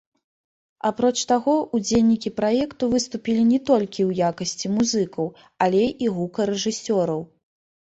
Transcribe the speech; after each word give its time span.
Апроч 0.89 1.11
таго, 1.31 1.53
удзельнікі 1.79 2.29
праекту 2.39 2.83
выступілі 2.95 3.45
не 3.51 3.59
толькі 3.71 4.01
ў 4.09 4.33
якасці 4.33 4.73
музыкаў, 4.81 5.31
але 5.69 5.83
і 6.07 6.13
гукарэжысёраў. 6.19 7.21